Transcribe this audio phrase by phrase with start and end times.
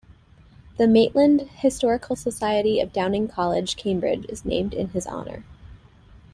[0.79, 5.43] The Maitland Historical Society of Downing College, Cambridge, is named in his honour.